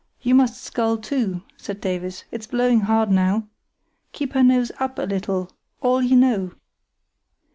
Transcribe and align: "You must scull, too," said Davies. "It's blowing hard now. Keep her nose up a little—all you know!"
"You 0.19 0.33
must 0.33 0.59
scull, 0.59 0.97
too," 0.97 1.43
said 1.57 1.79
Davies. 1.79 2.23
"It's 2.31 2.47
blowing 2.47 2.79
hard 2.79 3.11
now. 3.11 3.47
Keep 4.13 4.33
her 4.33 4.41
nose 4.41 4.71
up 4.79 4.97
a 4.97 5.03
little—all 5.03 6.01
you 6.01 6.15
know!" 6.15 6.53